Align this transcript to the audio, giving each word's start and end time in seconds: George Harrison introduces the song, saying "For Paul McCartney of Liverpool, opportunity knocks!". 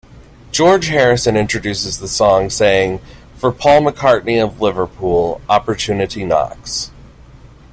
George 0.51 0.87
Harrison 0.87 1.37
introduces 1.37 1.99
the 1.99 2.07
song, 2.07 2.49
saying 2.49 3.01
"For 3.35 3.51
Paul 3.51 3.81
McCartney 3.81 4.43
of 4.43 4.59
Liverpool, 4.59 5.39
opportunity 5.47 6.25
knocks!". 6.25 6.89